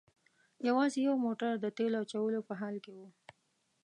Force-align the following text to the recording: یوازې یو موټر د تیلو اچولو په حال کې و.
یوازې 0.67 0.99
یو 1.07 1.15
موټر 1.25 1.51
د 1.59 1.65
تیلو 1.77 1.97
اچولو 2.03 2.39
په 2.47 2.53
حال 2.59 2.75
کې 2.83 2.91
و. 2.97 2.99